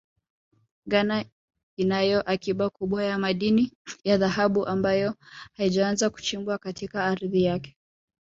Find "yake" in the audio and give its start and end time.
7.43-7.77